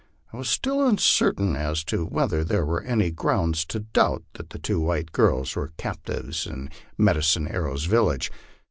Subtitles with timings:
[0.33, 4.57] I was still uncertain as to whether there were any grounds to doubt that the
[4.57, 8.31] two white girls were cnptives in Medicine Arrow's village.